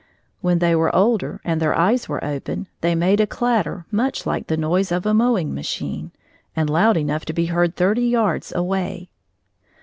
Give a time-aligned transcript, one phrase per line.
[0.39, 4.47] When they were older and their eyes were open, they made a clatter much like
[4.47, 6.09] the noise of a mowing machine,
[6.55, 9.09] and loud enough to be heard thirty yards away.